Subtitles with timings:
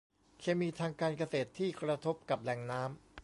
[0.39, 2.93] เคมีทางการเกษตรที่กระทบกับแหล่งน้ำ